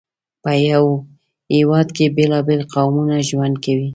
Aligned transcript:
په 0.43 0.51
یو 0.71 0.85
هېواد 1.55 1.87
کې 1.95 2.05
بېلابېل 2.15 2.61
قومونه 2.73 3.15
ژوند 3.29 3.55
کوي. 3.65 3.89